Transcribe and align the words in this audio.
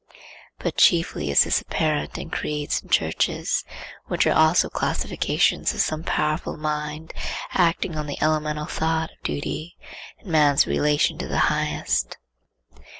But 0.57 0.77
chiefly 0.77 1.29
is 1.29 1.43
this 1.43 1.61
apparent 1.61 2.17
in 2.17 2.31
creeds 2.31 2.81
and 2.81 2.89
churches, 2.91 3.63
which 4.07 4.25
are 4.25 4.33
also 4.33 4.67
classifications 4.67 5.75
of 5.75 5.81
some 5.81 6.01
powerful 6.01 6.57
mind 6.57 7.13
acting 7.51 7.95
on 7.95 8.07
the 8.07 8.17
elemental 8.19 8.65
thought 8.65 9.11
of 9.11 9.21
duty, 9.21 9.77
and 10.17 10.31
man's 10.31 10.65
relation 10.65 11.19
to 11.19 11.27
the 11.27 11.37
Highest. 11.53 12.17